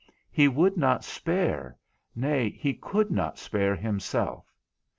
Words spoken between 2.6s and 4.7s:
could not spare himself.